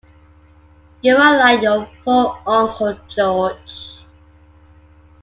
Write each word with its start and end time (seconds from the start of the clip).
You 1.03 1.15
are 1.15 1.37
like 1.37 1.61
your 1.61 1.87
poor 2.03 2.41
uncle 2.47 2.97
George. 3.07 3.99